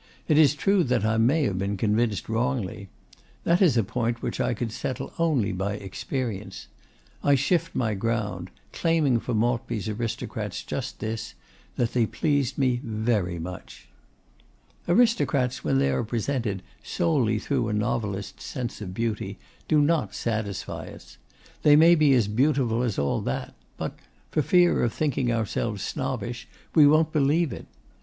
It 0.27 0.39
is 0.39 0.55
true 0.55 0.83
that 0.85 1.05
I 1.05 1.17
may 1.17 1.43
have 1.43 1.59
been 1.59 1.77
convinced 1.77 2.27
wrongly. 2.27 2.89
That 3.43 3.61
is 3.61 3.77
a 3.77 3.83
point 3.83 4.23
which 4.23 4.39
I 4.41 4.55
could 4.55 4.71
settle 4.71 5.13
only 5.19 5.51
by 5.51 5.73
experience. 5.73 6.65
I 7.23 7.35
shift 7.35 7.75
my 7.75 7.93
ground, 7.93 8.49
claiming 8.73 9.19
for 9.19 9.35
Maltby's 9.35 9.87
aristocrats 9.87 10.63
just 10.63 11.01
this: 11.01 11.35
that 11.75 11.93
they 11.93 12.07
pleased 12.07 12.57
me 12.57 12.81
very 12.83 13.37
much. 13.37 13.89
Aristocrats, 14.89 15.63
when 15.63 15.77
they 15.77 15.91
are 15.91 16.03
presented 16.03 16.63
solely 16.81 17.37
through 17.37 17.67
a 17.69 17.73
novelist's 17.73 18.43
sense 18.43 18.81
of 18.81 18.95
beauty, 18.95 19.37
do 19.67 19.79
not 19.79 20.15
satisfy 20.15 20.87
us. 20.87 21.19
They 21.61 21.75
may 21.75 21.93
be 21.93 22.11
as 22.13 22.27
beautiful 22.27 22.81
as 22.81 22.97
all 22.97 23.21
that, 23.21 23.53
but, 23.77 23.99
for 24.31 24.41
fear 24.41 24.81
of 24.81 24.93
thinking 24.93 25.31
ourselves 25.31 25.83
snobbish, 25.83 26.47
we 26.73 26.87
won't 26.87 27.13
believe 27.13 27.53
it. 27.53 27.67